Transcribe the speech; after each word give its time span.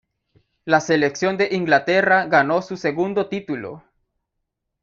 La 0.65 0.79
selección 0.79 1.37
de 1.37 1.49
Inglaterra 1.51 2.25
ganó 2.25 2.63
su 2.63 2.75
segundo 2.75 3.29
título. 3.29 3.83